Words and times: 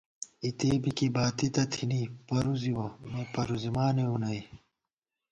اِتےبی 0.45 0.91
کی 0.97 1.07
باتی 1.15 1.47
تہ 1.53 1.63
تھنی 1.71 2.01
پرُوزِوَہ، 2.27 2.87
مے 3.11 3.23
پرُوزِمانېؤ 3.33 4.15
نئ 4.21 4.39